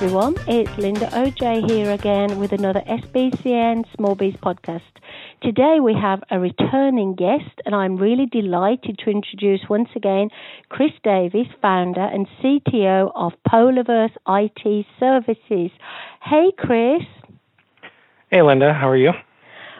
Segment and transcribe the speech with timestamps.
[0.00, 0.36] Everyone.
[0.46, 4.82] It's Linda OJ here again with another SBCN Small Biz podcast.
[5.42, 10.28] Today we have a returning guest, and I'm really delighted to introduce once again
[10.68, 15.72] Chris Davis, founder and CTO of Polarverse IT Services.
[16.22, 17.02] Hey, Chris.
[18.30, 18.72] Hey, Linda.
[18.72, 19.10] How are you?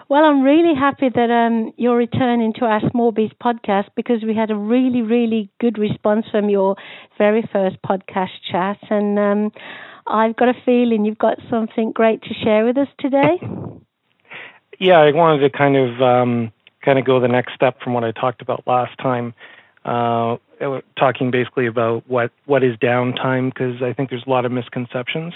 [0.09, 4.35] Well, I'm really happy that um, you're returning to our Small Biz podcast because we
[4.35, 6.75] had a really, really good response from your
[7.19, 8.79] very first podcast chat.
[8.91, 9.53] And um,
[10.09, 13.39] I've got a feeling you've got something great to share with us today.
[14.81, 16.53] Yeah, I wanted to kind of um,
[16.85, 19.35] kind of go the next step from what I talked about last time,
[19.85, 20.37] uh,
[20.97, 25.35] talking basically about what what is downtime because I think there's a lot of misconceptions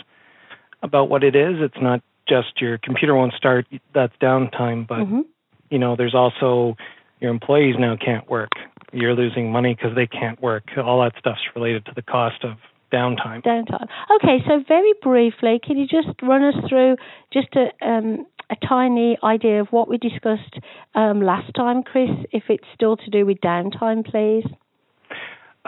[0.82, 1.56] about what it is.
[1.58, 5.22] It's not just your computer won't start that's downtime, but Mm-hmm.
[5.70, 6.76] you know there's also
[7.20, 8.50] your employees now can't work.
[8.92, 10.64] You're losing money because they can't work.
[10.76, 12.58] All that stuff's related to the cost of
[12.92, 13.42] downtime.
[13.42, 13.88] Downtime.
[14.16, 16.96] Okay, so very briefly, can you just run us through
[17.32, 20.58] just a, um, a tiny idea of what we discussed
[20.94, 24.46] um, last time, Chris, if it's still to do with downtime, please?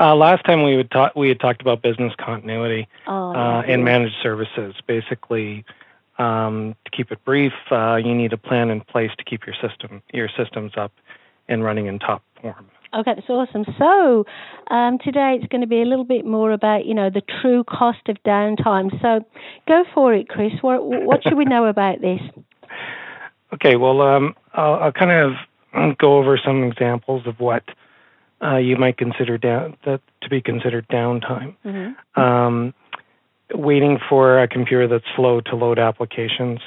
[0.00, 2.89] Uh, last time we would talk, we had talked about business continuity.
[3.06, 4.75] Oh, uh, and managed services.
[4.86, 5.64] Basically,
[6.19, 9.55] um, to keep it brief, uh, you need a plan in place to keep your
[9.62, 10.92] system your systems up
[11.48, 12.69] and running in top form.
[12.95, 13.64] Okay, that's awesome.
[13.78, 14.25] So
[14.70, 17.64] um, today it's going to be a little bit more about you know the true
[17.64, 18.91] cost of downtime.
[19.02, 19.24] So
[19.67, 20.52] go for it, Chris.
[20.61, 22.20] What what should we know about this?
[23.52, 27.64] Okay, well, um, I'll, I'll kind of go over some examples of what
[28.42, 31.57] uh, you might consider down that to be considered downtime.
[31.64, 32.20] Mm-hmm.
[32.20, 32.74] Um,
[33.52, 36.61] waiting for a computer that's slow to load applications.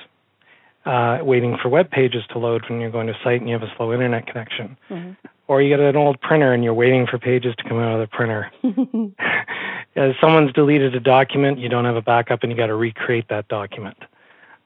[0.87, 3.67] Uh, waiting for web pages to load when you're going to site and you have
[3.67, 4.77] a slow internet connection.
[4.89, 5.11] Mm-hmm.
[5.49, 7.99] or you get an old printer and you're waiting for pages to come out of
[7.99, 8.49] the printer.
[9.97, 13.27] As someone's deleted a document, you don't have a backup, and you got to recreate
[13.27, 13.97] that document.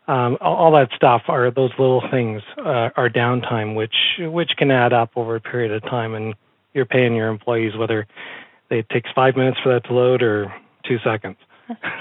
[0.07, 4.69] Um, all, all that stuff are those little things uh, are downtime, which which can
[4.69, 6.35] add up over a period of time, and
[6.75, 8.05] you're paying your employees whether
[8.69, 10.53] it takes five minutes for that to load or
[10.85, 11.37] two seconds.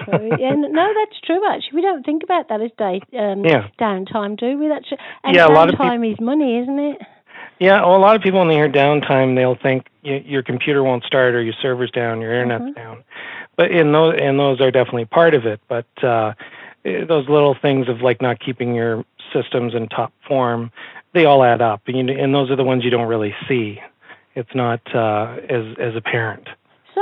[0.04, 0.36] True.
[0.38, 1.40] Yeah, no, that's true.
[1.48, 3.68] Actually, we don't think about that as day um, Yeah.
[3.78, 4.68] downtime, do we?
[4.68, 4.90] That's
[5.24, 6.98] and Yeah, a lot of downtime is money, isn't it?
[7.58, 11.04] Yeah, well, a lot of people when they hear downtime, they'll think your computer won't
[11.04, 12.74] start or your server's down, your internet's Mhm.
[12.74, 13.04] down.
[13.56, 15.60] But in those, and those are definitely part of it.
[15.68, 16.32] But uh,
[16.86, 20.72] eh, those little things of like not keeping your systems in top form,
[21.12, 23.80] they all add up, and, you, and those are the ones you don't really see.
[24.34, 26.48] It's not uh, as as apparent.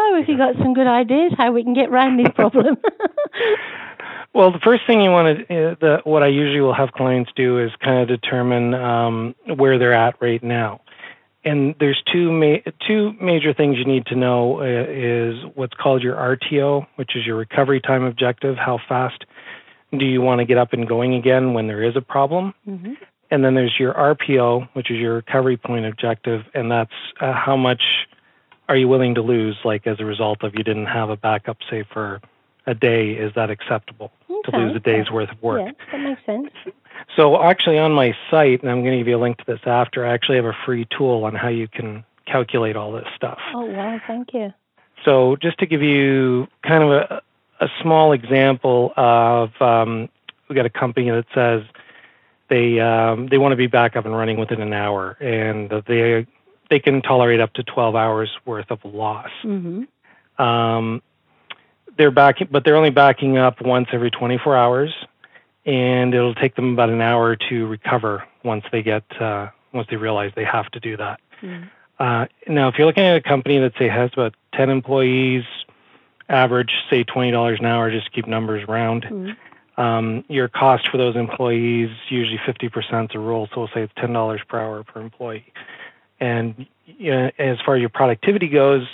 [0.08, 2.76] So, if you got some good ideas how we can get around this problem,
[4.34, 7.30] Well, the first thing you want to, uh, the, what I usually will have clients
[7.34, 10.80] do is kind of determine um, where they're at right now.
[11.44, 16.02] And there's two ma- two major things you need to know uh, is what's called
[16.02, 18.56] your RTO, which is your recovery time objective.
[18.56, 19.24] How fast
[19.98, 22.54] do you want to get up and going again when there is a problem?
[22.64, 22.94] hmm
[23.30, 27.56] And then there's your RPO, which is your recovery point objective, and that's uh, how
[27.56, 27.82] much
[28.68, 31.58] are you willing to lose, like as a result of you didn't have a backup,
[31.70, 32.20] say for
[32.66, 33.12] a day.
[33.12, 35.62] Is that acceptable to lose a day's worth of work?
[35.64, 36.50] yeah, that makes sense.
[37.16, 39.60] So actually, on my site, and I'm going to give you a link to this
[39.64, 40.04] after.
[40.04, 43.38] I actually have a free tool on how you can calculate all this stuff.
[43.54, 44.52] Oh wow, thank you.
[45.04, 47.22] So just to give you kind of a,
[47.60, 50.08] a small example of, um,
[50.48, 51.62] we got a company that says
[52.48, 56.26] they um, they want to be back up and running within an hour, and they
[56.70, 59.30] they can tolerate up to 12 hours worth of loss.
[59.42, 59.84] hmm
[60.38, 61.02] Um,
[61.96, 64.94] they're backing, but they're only backing up once every 24 hours,
[65.66, 69.96] and it'll take them about an hour to recover once they get uh, once they
[69.96, 71.20] realize they have to do that.
[71.42, 71.68] Mm.
[71.98, 75.42] Uh, now, if you're looking at a company that say has about 10 employees,
[76.28, 79.04] average say $20 an hour, just keep numbers round.
[79.04, 79.36] Mm.
[79.76, 83.92] Um, your cost for those employees usually 50% is a rule, so we'll say it's
[83.94, 85.52] $10 per hour per employee.
[86.20, 88.86] And you know, as far as your productivity goes,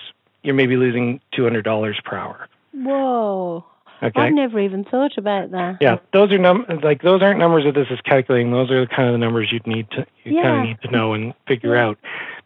[0.42, 2.48] you're maybe losing $200 per hour.
[2.72, 3.64] Whoa.
[4.02, 4.20] Okay.
[4.20, 5.78] I've never even thought about that.
[5.80, 8.50] Yeah, those are num like those aren't numbers that this is calculating.
[8.50, 11.14] Those are kind of the numbers you'd need to you kind of need to know
[11.14, 11.86] and figure Yeah.
[11.86, 11.98] out.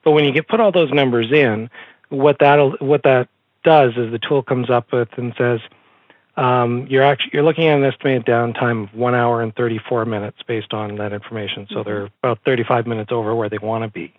[0.05, 1.69] But when you get put all those numbers in,
[2.11, 3.29] what that what that
[3.65, 5.59] does is the tool comes up with and says
[6.37, 10.39] um, you're actually you're looking at an estimated downtime of one hour and 34 minutes
[10.47, 11.67] based on that information.
[11.71, 11.89] So Mm-hmm.
[11.89, 14.15] they're about 35 minutes over where they want to be.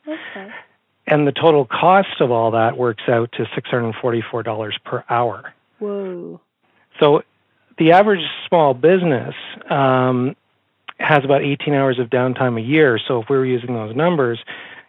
[1.09, 5.53] And the total cost of all that works out to $644 per hour.
[5.79, 6.39] Whoa.
[6.99, 7.23] So
[7.79, 9.33] the average small business
[9.69, 10.35] um,
[10.99, 12.99] has about 18 hours of downtime a year.
[13.07, 14.39] So if we were using those numbers,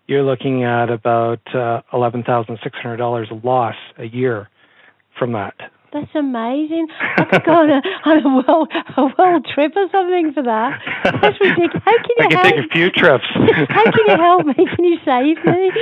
[0.08, 4.50] you're looking at about uh, $11,600 loss a year
[5.18, 5.69] from that.
[5.92, 6.86] That's amazing.
[7.16, 10.78] I could go on a, on a world a world trip or something for that.
[11.20, 11.82] That's ridiculous.
[11.84, 12.44] How can you I can help?
[12.54, 13.24] take a few trips.
[13.68, 14.54] How can you help me?
[14.54, 15.72] Can you save me?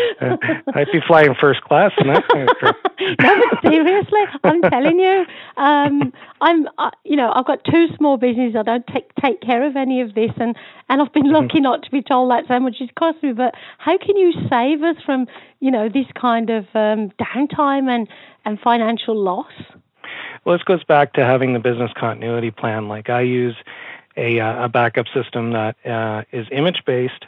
[0.74, 2.76] I'd be flying first class in that kind of trip.
[3.20, 5.26] no, but seriously, I'm telling you,
[5.58, 8.56] um, I'm, uh, you know, I've got two small businesses.
[8.58, 10.56] I don't take take care of any of this, and
[10.88, 11.34] and I've been Mm-hmm.
[11.34, 13.32] lucky not to be told that's how much it cost me.
[13.34, 15.26] But how can you save us from,
[15.60, 18.08] you know, this kind of um, downtime and
[18.46, 19.52] and financial loss?
[20.48, 22.88] Well, this goes back to having the business continuity plan.
[22.88, 23.54] Like I use
[24.16, 27.26] a, uh, a backup system that uh, is image based,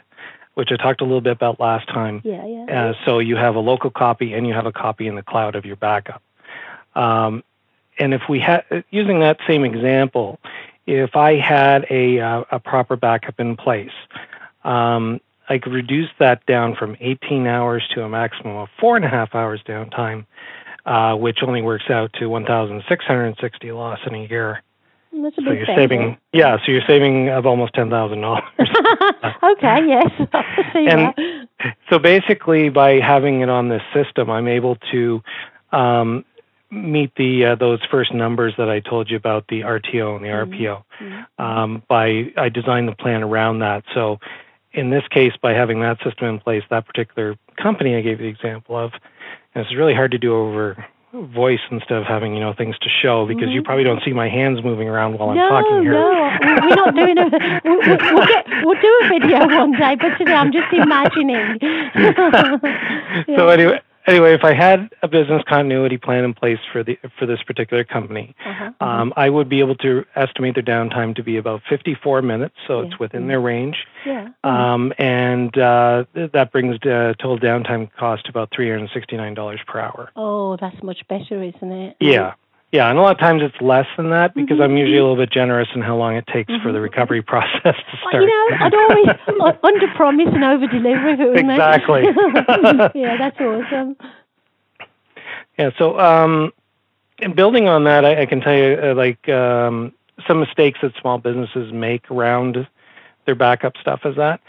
[0.55, 2.23] which I talked a little bit about last time.
[2.25, 2.65] Yeah, yeah.
[2.65, 5.53] Uh, so you have a local copy and you have a copy in the cloud
[5.53, 6.23] of your backup.
[6.95, 7.43] Um,
[7.99, 10.39] and if we had, using that same example,
[10.87, 13.91] if I had a, uh, a proper backup in place,
[14.63, 19.05] um, I could reduce that down from 18 hours to a maximum of four and
[19.05, 20.25] a half hours downtime,
[20.85, 24.61] uh, which only works out to 1,660 loss in a year.
[25.13, 25.77] That's a So big you're saving.
[25.99, 26.57] saving, yeah.
[26.65, 28.43] So you're saving of almost ten thousand dollars.
[29.43, 30.09] okay, yes,
[30.73, 31.13] And-
[31.59, 31.75] that.
[31.89, 35.21] so basically, by having it on this system, I'm able to
[35.73, 36.23] um,
[36.71, 40.29] meet the uh, those first numbers that I told you about the RTO and the
[40.29, 40.47] Mhm.
[40.47, 40.83] RPO.
[41.01, 41.25] Mhm.
[41.43, 43.83] Um, by I designed the plan around that.
[43.93, 44.17] So
[44.71, 48.27] in this case, by having that system in place, that particular company I gave the
[48.27, 48.93] example of,
[49.53, 50.83] and it's really hard to do over
[51.13, 53.65] voice instead of having you know things to show because you Mhm.
[53.65, 55.91] probably don't see my hands moving around while no, I'm talking here.
[55.91, 56.07] no,
[56.41, 57.25] we- we're not doing a.
[57.65, 61.59] we- we- We'll, get, we'll do a video one day, but today I'm just imagining.
[63.35, 67.25] so anyway, anyway, if I had a business continuity plan in place for the for
[67.25, 71.37] this particular company, Uh-huh, um, I would be able to estimate their downtime to be
[71.37, 72.87] about 54 minutes, so Yeah.
[72.87, 74.29] it's within their range, yeah.
[74.43, 80.11] um, and uh, that brings the total downtime cost to about 369 dollars per hour.
[80.15, 81.95] Oh, that's much better, isn't it?
[81.99, 82.33] Yeah.
[82.71, 85.01] Yeah, and a lot of times it's less than that because Mhm, I'm usually a
[85.01, 86.83] little bit generous in how long it takes for the Mhm.
[86.83, 88.23] recovery process to Well, start.
[88.23, 91.39] You know, I'd always under promise and over deliver if it was.
[91.41, 92.03] Exactly.
[93.01, 93.97] yeah, that's awesome.
[95.57, 95.71] Yeah.
[95.77, 96.53] So, um,
[97.19, 99.91] and building on that, I, I can tell you, uh, like um,
[100.25, 102.65] some mistakes that small businesses make around
[103.25, 104.39] their backup stuff is that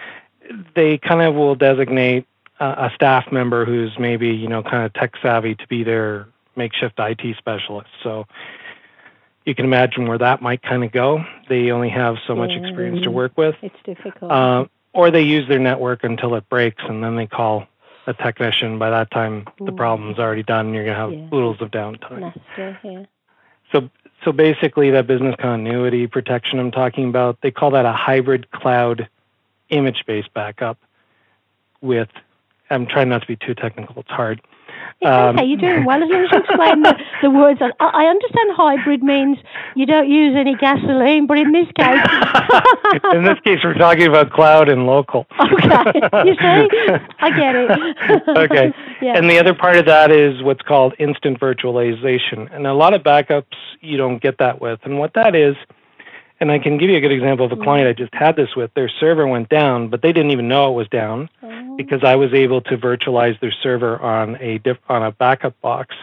[0.74, 2.26] they kind of will designate
[2.60, 6.26] uh, a staff member who's maybe you know kind of tech savvy to be their
[6.56, 7.90] makeshift IT specialist.
[8.02, 8.26] So.
[9.44, 11.24] You can imagine where that might kind of go.
[11.48, 14.30] They only have so much experience to work with, It's difficult.
[14.30, 17.66] uh, or they use their network until it breaks, and then they call
[18.06, 18.78] a technician.
[18.78, 19.76] By that time, the Mm.
[19.76, 20.66] problem's already done.
[20.66, 21.26] And you're gonna have Yeah.
[21.32, 22.32] oodles of downtime.
[22.56, 23.04] Yeah.
[23.72, 23.90] So,
[24.24, 29.08] so basically, that business continuity protection I'm talking about, they call that a hybrid cloud
[29.70, 30.78] image-based backup.
[31.80, 32.10] With,
[32.70, 33.98] I'm trying not to be too technical.
[33.98, 34.40] It's hard.
[35.04, 37.60] Um, okay, you're doing well as long as you explain the, the words.
[37.60, 39.38] I, I understand hybrid means
[39.74, 42.06] you don't use any gasoline, but in this case.
[43.12, 45.26] In this case, we're talking about cloud and local.
[45.40, 45.92] Okay,
[46.24, 46.68] you see?
[47.18, 48.28] I get it.
[48.36, 48.72] okay.
[49.00, 49.16] Yeah.
[49.16, 52.54] And the other part of that is what's called instant virtualization.
[52.54, 54.80] And a lot of backups you don't get that with.
[54.84, 55.56] And what that is,
[56.40, 58.56] and I can give you a good example of a client I just had this
[58.56, 58.72] with.
[58.74, 62.16] Their server went down, but they didn't even know it was down Oh, because I
[62.16, 65.94] was able to virtualize their server on a diff- on a backup box.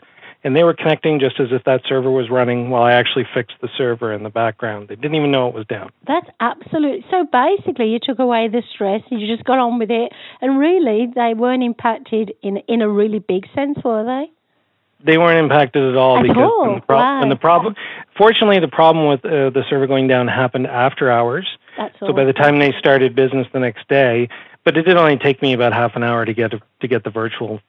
[0.42, 3.58] And they were connecting just as if that server was running while I actually fixed
[3.62, 4.88] the server in the background.
[4.88, 5.92] They didn't even know it was down.
[6.08, 7.04] That's absolute.
[7.12, 9.02] So basically, you took away the stress.
[9.10, 13.20] You just got on with it, and really, they weren't impacted in in a really
[13.20, 14.32] big sense, were they?
[15.04, 16.62] They weren't impacted at all At because all?
[16.66, 17.20] When, the pro- Wow.
[17.20, 17.76] when the problem,
[18.18, 21.48] fortunately, the problem with uh, the server going down happened after hours.
[21.78, 24.28] That's So by the time they started business the next day,
[24.70, 27.10] but it did only take me about half an hour to get to get the
[27.10, 27.60] virtual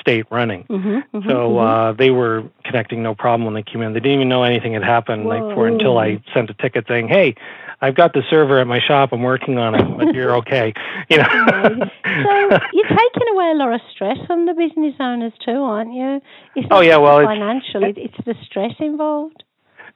[0.00, 0.62] state running.
[0.64, 3.92] Mm-hmm, So uh, they were connecting no problem when they came in.
[3.92, 7.08] They didn't even know anything had happened like for until I sent a ticket saying,
[7.08, 7.34] "Hey,
[7.80, 9.12] I've got the server at my shop.
[9.12, 10.72] I'm working on it, but you're okay."
[11.10, 11.24] You know.
[11.24, 16.20] so you're taking away a lot of stress from the business owners too, aren't you?
[16.54, 17.82] It's Oh, yeah, well, it's- financial.
[17.82, 19.42] It, it's the stress involved.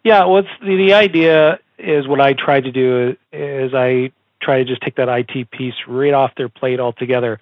[0.05, 4.11] Yeah, well, the, the idea is what I try to do is I
[4.43, 7.41] try to just take that IT piece right off their plate altogether.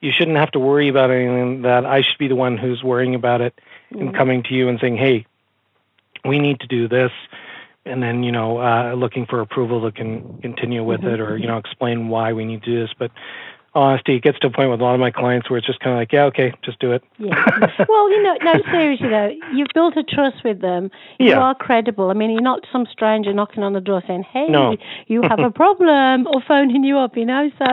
[0.00, 3.14] You shouldn't have to worry about anything that I should be the one who's worrying
[3.14, 3.54] about it
[3.92, 4.08] mm-hmm.
[4.08, 5.26] and coming to you and saying, hey,
[6.24, 7.12] we need to do this.
[7.86, 11.14] And then, you know, uh, looking for approval to can continue with mm-hmm.
[11.14, 12.94] it or, you know, explain why we need to do this.
[12.98, 13.10] But
[13.74, 15.80] honesty, it gets to a point with a lot of my clients where it's just
[15.80, 17.02] kind of like, yeah, okay, just do it.
[17.18, 17.44] Yeah.
[17.88, 20.90] well, you know, no, seriously though, you've built a trust with them.
[21.18, 21.38] You yeah.
[21.38, 22.10] are credible.
[22.10, 24.76] I mean, you're not some stranger knocking on the door saying, hey, no.
[25.06, 27.50] you have a problem or phoning you up, you know.
[27.58, 27.64] So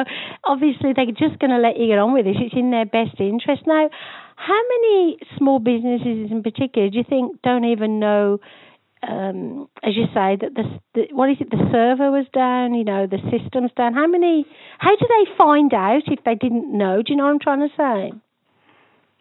[0.44, 2.36] obviously they're just going to let you get on with it.
[2.38, 3.64] It's in their best interest.
[3.66, 3.90] Now,
[4.36, 8.40] how many small businesses in particular do you think don't even know
[9.04, 11.50] um, as you say, that the, the, what is it?
[11.50, 12.74] The server was down.
[12.74, 13.94] You know, the system's down.
[13.94, 14.46] How many?
[14.80, 17.02] How do they find out if they didn't know?
[17.02, 18.18] Do you know what I'm trying to say?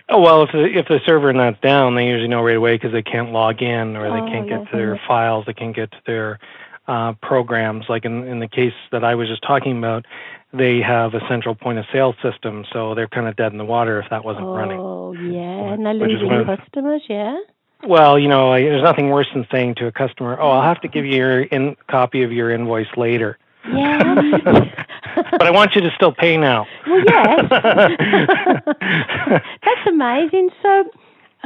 [0.09, 2.93] Oh well, if the if the server not down, they usually know right away because
[2.93, 5.45] they can't log in or they oh, can't get to their files.
[5.47, 6.39] They can't get to their
[6.87, 7.87] uh, programs.
[7.89, 10.07] Like in in the case that I was just talking about,
[10.53, 13.65] they have a central point of sale system, so they're kind of dead in the
[13.65, 14.79] water if that wasn't oh, running.
[14.79, 17.03] Oh yeah, and they're losing customers.
[17.09, 17.37] Yeah.
[17.83, 20.81] Well, you know, I, there's nothing worse than saying to a customer, "Oh, I'll have
[20.81, 24.15] to give you your in, copy of your invoice later." Yeah.
[25.31, 26.67] but I want you to still pay now.
[26.87, 27.47] Well, yes.
[29.65, 30.51] That's amazing.
[30.63, 30.91] So,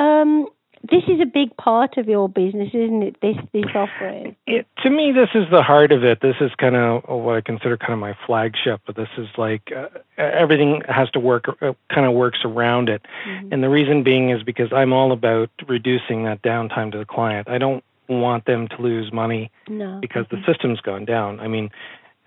[0.03, 0.47] um,
[0.91, 3.17] this is a big part of your business, isn't it?
[3.23, 4.37] This this offering.
[4.47, 6.21] It, to me, this is the heart of it.
[6.21, 8.81] This is kind of what I consider kind of my flagship.
[8.87, 13.03] But this is like uh, everything has to work, uh, kind of works around it.
[13.27, 13.53] Mm-hmm.
[13.53, 17.49] And the reason being is because I'm all about reducing that downtime to the client.
[17.49, 19.99] I don't want them to lose money no.
[20.01, 20.41] because mm-hmm.
[20.41, 21.39] the system's gone down.
[21.39, 21.71] I mean,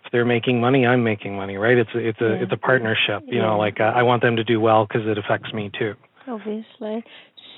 [0.05, 1.77] if they're making money, I'm making money, right?
[1.77, 2.43] It's a, it's a yeah.
[2.43, 3.24] it's a partnership.
[3.27, 3.48] You yeah.
[3.48, 5.96] know, like uh, I want them to do well because it affects me too.
[6.27, 7.03] Obviously.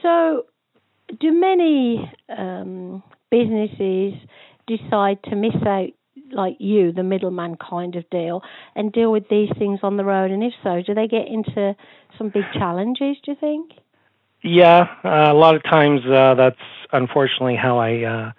[0.02, 0.46] So
[1.20, 4.14] do many um, businesses
[4.68, 5.90] decide to miss out
[6.32, 8.42] like you, the middleman kind of deal,
[8.76, 10.32] and deal with these things on their own?
[10.32, 11.76] And if so, do they get into
[12.18, 13.18] some big challenges?
[13.24, 13.72] Do you think?
[14.42, 16.60] Yeah, uh, a lot of times uh, that's
[16.92, 18.32] unfortunately how I uh,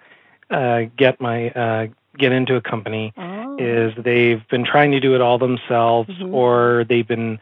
[0.49, 3.13] uh get my uh, get into a company.
[3.17, 3.57] Oh.
[3.59, 6.33] Is they've been trying to do it all themselves, mm-hmm.
[6.33, 7.39] or they've been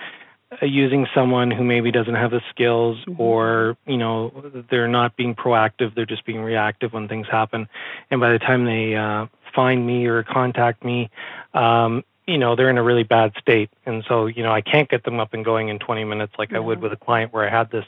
[0.62, 3.22] using someone who maybe doesn't have the skills mm-hmm.
[3.22, 4.32] or you know
[4.70, 7.68] they're not being proactive they're just being reactive when things happen.
[8.12, 11.10] And by the time they uh, find me or contact me
[11.54, 13.70] um, you know they're in a really bad state.
[13.86, 16.54] And so you know i can't get them up and going in 20 minutes like
[16.54, 17.86] i would with a client where i had this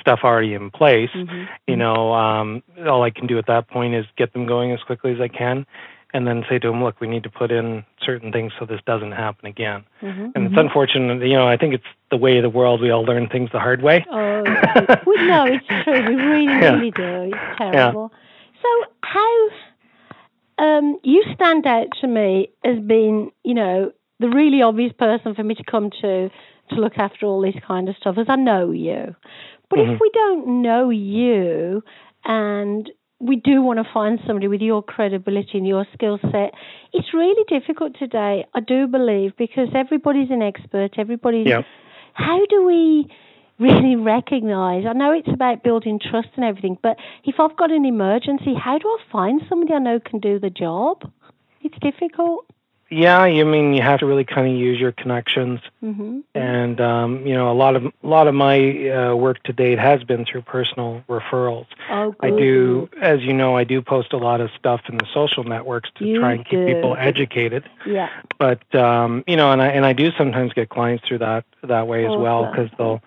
[0.00, 1.10] stuff already in place.
[1.14, 1.44] Mm-hmm.
[1.66, 4.80] you know um, all i can do at that point is get them going as
[4.82, 5.66] quickly as i can
[6.12, 8.80] and then say to them, look, we need to put in certain things so this
[8.86, 9.84] doesn't happen again.
[10.02, 12.80] Mm-hmm, and it's unfortunate, you know, I think it's the way of the world.
[12.80, 14.04] We all learn things the hard way.
[14.10, 16.08] Oh, no, it's true.
[16.08, 16.72] We really, yeah.
[16.74, 17.30] really do.
[17.32, 18.10] It's terrible.
[18.12, 18.18] Yeah.
[18.62, 19.48] So, how
[20.58, 25.42] um, you stand out to me as being, you know, the really obvious person for
[25.42, 26.30] me to come to
[26.68, 29.16] to look after all this kind of stuff, as I know you.
[29.70, 29.92] But mm-hmm.
[29.92, 31.82] if we don't know you
[32.24, 32.90] and
[33.20, 36.52] we do want to find somebody with your credibility and your skill set.
[36.92, 40.92] It's really difficult today, I do believe, because everybody's an expert.
[40.98, 41.46] Everybody's.
[41.46, 41.62] Yeah.
[42.14, 43.06] How do we
[43.58, 44.84] really recognize?
[44.88, 48.78] I know it's about building trust and everything, but if I've got an emergency, how
[48.78, 51.02] do I find somebody I know can do the job?
[51.60, 52.46] It's difficult.
[52.90, 56.20] Yeah, I mean you have to really kind of use your connections, mm-hmm.
[56.34, 59.78] and um, you know a lot of a lot of my uh, work to date
[59.78, 61.66] has been through personal referrals.
[61.88, 65.06] Oh, I do, as you know, I do post a lot of stuff in the
[65.14, 67.68] social networks to you try and keep people educated.
[67.86, 68.08] Yeah.
[68.38, 71.86] But um, you know, and I and I do sometimes get clients through that that
[71.86, 73.00] way as well because they'll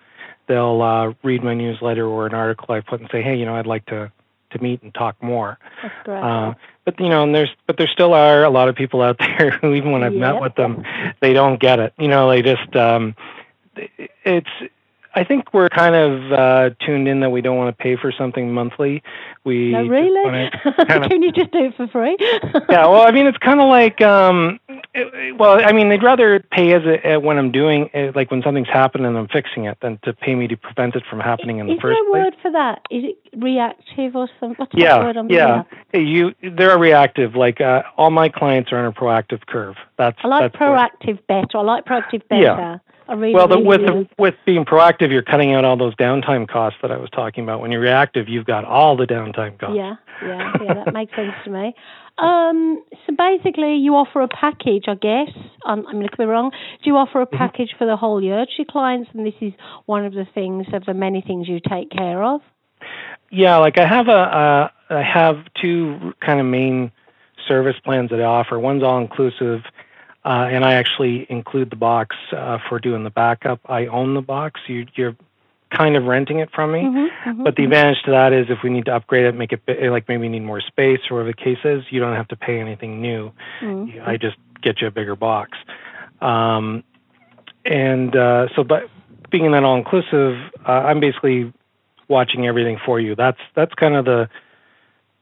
[0.46, 3.54] they'll uh, read my newsletter or an article I put and say, hey, you know,
[3.54, 4.10] I'd like to
[4.54, 5.58] to meet and talk more.
[5.82, 6.22] That's great.
[6.22, 9.18] Uh, but you know, and there's but there still are a lot of people out
[9.38, 10.20] there who, even when I've yep.
[10.20, 10.84] met with them,
[11.20, 11.92] they don't get it.
[11.98, 13.14] You know, they just um,
[14.24, 14.50] it's
[15.16, 18.10] I think we're kind of uh, tuned in that we don't want to pay for
[18.10, 19.02] something monthly.
[19.44, 20.50] We no, really?
[20.88, 22.16] Kind of, Can you just do it for free?
[22.20, 24.58] yeah, well, I mean, it's kind of like, um,
[24.94, 28.42] it, well, I mean, they'd rather pay as a, when I'm doing, uh, like when
[28.42, 31.58] something's happened and I'm fixing it, than to pay me to prevent it from happening
[31.58, 32.00] in is the first place.
[32.00, 32.82] Is there a word for that?
[32.90, 34.56] Is it reactive or something?
[34.56, 35.62] What's yeah, word I'm yeah.
[35.92, 37.36] You, they're reactive.
[37.36, 39.76] Like uh, all my clients are on a proactive curve.
[39.96, 41.58] That's I like proactive better.
[41.58, 42.42] I like proactive better.
[42.42, 42.78] Yeah.
[43.06, 46.90] Well, the, with the, with being proactive, you're cutting out all those downtime costs that
[46.90, 47.60] I was talking about.
[47.60, 49.76] When you're reactive, you've got all the downtime costs.
[49.76, 50.84] Yeah, yeah, yeah.
[50.84, 51.74] that makes sense to me.
[52.16, 55.28] Um, so basically, you offer a package, I guess.
[55.66, 56.50] Um, I'm going to be wrong.
[56.50, 57.36] Do you offer a mm-hmm.
[57.36, 57.78] package mm-hmm.
[57.78, 59.10] for the whole year to your clients?
[59.12, 59.52] And this is
[59.86, 62.40] one of the things of the many things you take care of.
[63.30, 66.92] yeah, like I have a, uh, I have two kind of main
[67.48, 68.58] service plans that I offer.
[68.58, 69.62] One's all inclusive,
[70.24, 73.60] uh, and I actually include the box uh, for doing the backup.
[73.68, 74.60] I own the box.
[74.66, 75.16] You, you're
[75.70, 76.80] kind of renting it from me.
[76.80, 79.52] Mm-hmm, mm-hmm, but the advantage to that is if we need to upgrade it, make
[79.52, 82.36] it like maybe need more space or whatever the case is, you don't have to
[82.36, 83.32] pay anything new.
[83.60, 84.08] mm-hmm.
[84.08, 85.58] I just get you a bigger box.
[86.20, 86.84] Um,
[87.64, 88.88] and uh, so, but
[89.30, 91.52] being that all inclusive, uh, I'm basically
[92.08, 93.14] watching everything for you.
[93.14, 94.28] That's that's kind of the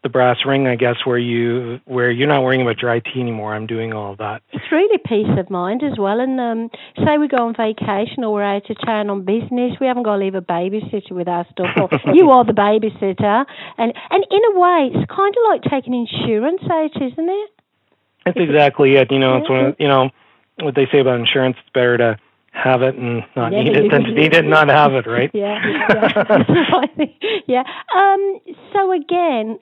[0.02, 3.54] the brass ring, I guess, where you where you're not worrying about your IT anymore.
[3.54, 4.42] I'm doing all of that.
[4.52, 6.18] It's really peace of mind as well.
[6.18, 6.70] And um,
[7.04, 10.16] say we go on vacation or we're out of town on business, we haven't got
[10.16, 11.68] to leave a babysitter with our stuff.
[11.76, 13.44] Or you are the babysitter,
[13.78, 17.50] and and in a way, it's kind of like taking insurance out, isn't it?
[18.24, 19.10] That's exactly it.
[19.10, 20.10] You know, it's one of, you know
[20.60, 21.56] what they say about insurance.
[21.60, 22.18] It's better to
[22.52, 25.06] have it and not Yeah, need it than to need it and not have it,
[25.06, 25.30] right?
[25.32, 27.06] yeah, yeah.
[27.46, 27.62] yeah.
[27.96, 28.40] Um,
[28.72, 29.58] so again,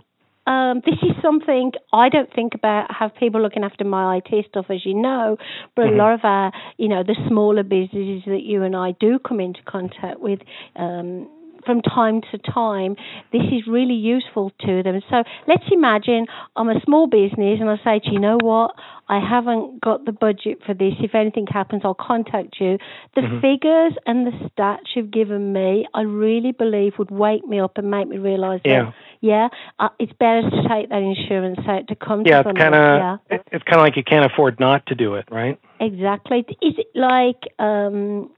[0.50, 2.90] um, this is something I don't think about.
[2.92, 5.36] Have people looking after my IT stuff, as you know,
[5.76, 5.92] but Mhm.
[5.94, 9.40] a lot of our, you know, the smaller businesses that you and I do come
[9.40, 10.40] into contact with.
[10.76, 11.28] Um,
[11.64, 12.96] from time to time,
[13.32, 15.00] this is really useful to them.
[15.10, 16.26] So let's imagine
[16.56, 18.74] I'm a small business and I say, do you know what?
[19.08, 20.94] I haven't got the budget for this.
[21.00, 22.78] If anything happens, I'll contact you.
[23.16, 23.40] The Mhm.
[23.40, 27.90] figures and the stats you've given me, I really believe would wake me up and
[27.90, 28.84] make me realise Yeah.
[28.84, 29.48] that, yeah,
[29.80, 32.70] uh, it's better to take that insurance out to come Yeah, to it's somebody.
[32.70, 33.36] kind yeah.
[33.36, 35.58] of it's kind of like you can't afford not to do it, right?
[35.80, 36.44] Exactly.
[36.62, 38.30] Is it like, um,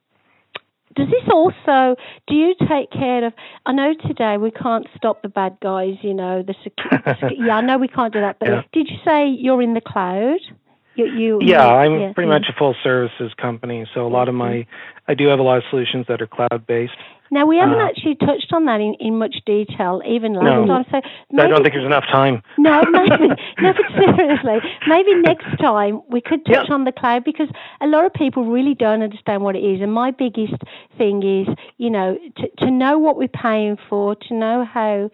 [0.94, 1.96] does this also,
[2.26, 3.32] do you take care of,
[3.66, 7.60] I know today we can't stop the bad guys, you know, the security, yeah, I
[7.60, 8.62] know we can't do that, but Yeah.
[8.72, 10.40] did you say you're in the cloud?
[10.94, 12.38] You, you, Yeah, I'm yeah, pretty yeah.
[12.38, 14.66] much a full services company, so a lot of my
[15.08, 16.92] I do have a lot of solutions that are cloud based.
[17.32, 20.66] Now, we haven't uh, actually touched on that in, in much detail, even last No.
[20.66, 22.42] time, so I don't think there's enough time.
[22.58, 26.74] No, maybe, no, but seriously, maybe next time we could touch Yeah.
[26.74, 27.48] on the cloud because
[27.80, 29.80] a lot of people really don't understand what it is.
[29.80, 30.56] And my biggest
[30.98, 35.10] thing is, you know, to, to know what we're paying for, to know how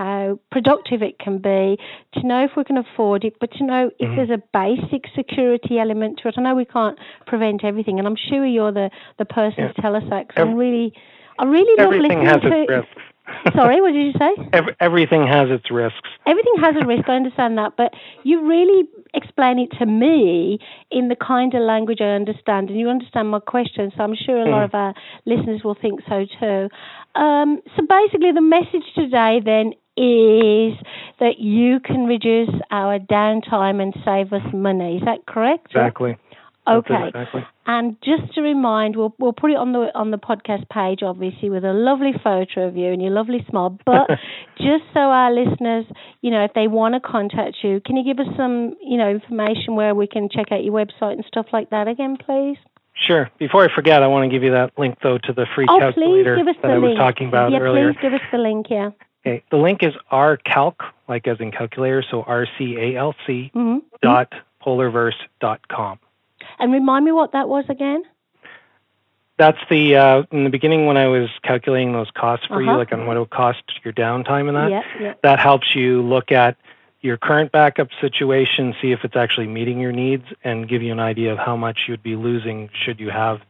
[0.00, 1.76] how productive it can be,
[2.14, 4.16] to know if we can afford it, but to know if Mhm.
[4.16, 6.34] there's a basic security element to it.
[6.38, 9.72] I know we can't prevent everything, and I'm sure you're the the person Yeah.
[9.72, 10.28] to tell us that.
[10.28, 10.94] 'cause I'm really,
[11.38, 12.74] I really love Everything listening has its to.
[12.76, 13.02] risks.
[13.54, 14.32] Sorry, what did you say?
[14.54, 16.08] Ev- everything has its risks.
[16.26, 17.08] everything has a risk.
[17.08, 20.58] I understand that, but you really explain it to me
[20.90, 23.92] in the kind of language I understand, and you understand my question.
[23.96, 24.64] So I'm sure a lot Mhm.
[24.70, 24.94] of our
[25.26, 26.68] listeners will think so too.
[27.14, 30.72] Um, so basically, the message today then is
[31.20, 34.96] that you can reduce our downtime and save us money.
[34.96, 35.66] Is that correct?
[35.66, 36.16] Exactly.
[36.66, 37.08] Okay.
[37.08, 37.44] Exactly.
[37.66, 41.50] And just to remind, we'll we'll put it on the on the podcast page, obviously,
[41.50, 43.78] with a lovely photo of you and your lovely smile.
[43.84, 44.08] But
[44.56, 45.84] just so our listeners,
[46.22, 49.10] you know, if they want to contact you, can you give us some, you know,
[49.10, 52.56] information where we can check out your website and stuff like that again, please?
[53.06, 53.30] Sure.
[53.38, 55.78] Before I forget, I want to give you that link though to the free oh,
[55.78, 57.92] calculator that the I was talking about yeah, earlier.
[57.92, 58.66] please give us the link.
[58.70, 58.90] Yeah.
[59.26, 59.42] Okay.
[59.50, 60.76] The link is rcalc,
[61.08, 64.32] like as in calculator, so R C A L C hmm dot
[64.64, 65.98] polarverse dot com.
[66.58, 68.02] And remind me what that was again.
[69.38, 72.78] That's the uh, in the beginning when I was calculating those costs for you, Uh-huh.
[72.78, 74.70] like on what it would cost your downtime and that.
[74.70, 75.14] Yeah, yeah.
[75.22, 76.56] That helps you look at
[77.02, 81.00] your current backup situation, see if it's actually meeting your needs, and give you an
[81.00, 83.40] idea of how much you'd be losing should you have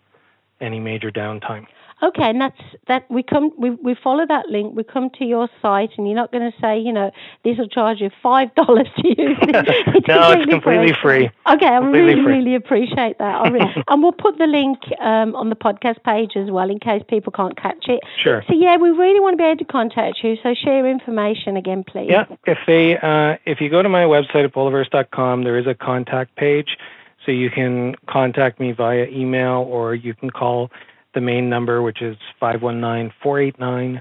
[0.61, 1.67] any major downtime.
[2.03, 3.11] Okay, and that's that.
[3.11, 4.75] We come, we we follow that link.
[4.75, 7.11] We come to your site, and you're not going to say, you know,
[7.45, 10.05] this will charge you five dollars to use it.
[10.09, 11.31] No, it's completely free.
[11.49, 12.37] Okay, I Completely really, free.
[12.39, 13.35] really appreciate that.
[13.43, 16.79] I really, and we'll put the link um, on the podcast page as well in
[16.81, 18.01] case people can't catch it.
[18.23, 18.43] Sure.
[18.49, 20.37] So yeah, we really want to be able to contact you.
[20.43, 22.09] So share information again, please.
[22.11, 25.75] Yeah, if they uh, if you go to my website at polarverse.com, there is a
[25.75, 26.77] contact page,
[27.25, 30.71] so you can contact me via email or you can call
[31.15, 34.01] the main number, which is 519-489-0646.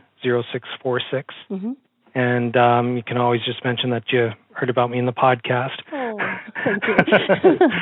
[1.48, 1.72] hmm
[2.15, 5.82] And um, you can always just mention that you heard about me in the podcast.
[5.91, 6.17] Oh,
[6.63, 6.95] thank you.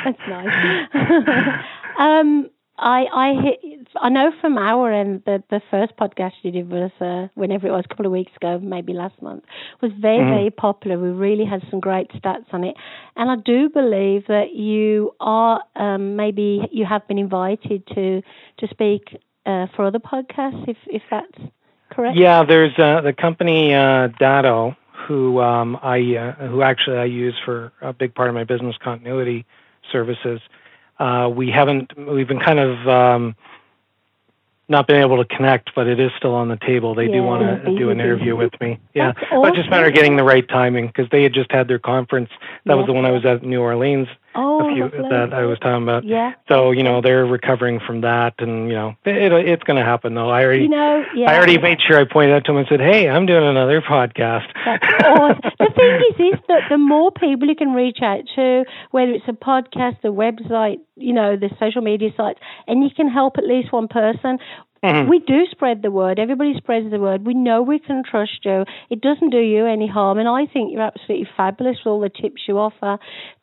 [0.06, 1.64] That's nice.
[2.00, 3.60] um, I I hit,
[3.96, 7.72] I know from our end that the first podcast you did was uh, whenever it
[7.72, 9.44] was a couple of weeks ago, maybe last month,
[9.82, 10.30] was very Mhm.
[10.30, 10.98] very popular.
[11.00, 12.76] We really had some great stats on it,
[13.16, 18.22] and I do believe that you are um, maybe you have been invited to
[18.58, 21.40] to speak uh, for other podcasts if if that's
[21.90, 22.18] correct.
[22.18, 24.76] Yeah, there's uh, the company uh, Datto,
[25.08, 28.76] who um, I uh, who actually I use for a big part of my business
[28.78, 29.46] continuity
[29.92, 30.42] services.
[31.00, 33.36] Uh, we haven't we've been kind of um,
[34.70, 36.94] not been able to connect, but it is still on the table.
[36.94, 38.80] They Yeah, do want to do an interview with me.
[38.94, 41.68] Yeah, That's but just matter of getting the right timing because they had just had
[41.68, 42.30] their conference.
[42.66, 44.08] That was the one I was at in New Orleans.
[44.36, 45.10] Oh, a few lovely.
[45.10, 46.04] that I was talking about.
[46.04, 46.34] Yeah.
[46.48, 50.14] So you know they're recovering from that, and you know it, it's going to happen
[50.14, 50.30] though.
[50.30, 51.32] I already You know, yeah.
[51.32, 53.82] I already made sure I pointed out to them and said, "Hey, I'm doing another
[53.82, 55.42] podcast." That's awesome.
[55.60, 59.28] The thing is, is that the more people you can reach out to, whether it's
[59.28, 63.44] a podcast, a website, you know, the social media sites, and you can help at
[63.46, 64.40] least one person.
[64.84, 65.08] Mhm.
[65.10, 66.20] We do spread the word.
[66.20, 67.26] Everybody spreads the word.
[67.26, 68.64] We know we can trust you.
[68.92, 72.10] It doesn't do you any harm, and I think you're absolutely fabulous with all the
[72.10, 73.00] tips you offer.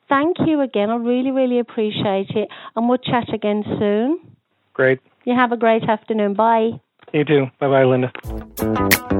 [0.08, 0.90] Thank you again.
[0.90, 4.20] I really, really appreciate it, and we'll chat again soon.
[4.74, 5.00] Great.
[5.24, 6.34] You have a great afternoon.
[6.34, 6.80] Bye.
[7.12, 7.46] You too.
[7.58, 9.10] Bye bye, Linda.